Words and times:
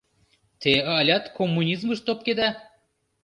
Те 0.61 0.71
алят 0.95 1.25
коммунизмыш 1.37 1.99
топкеда? 2.07 2.49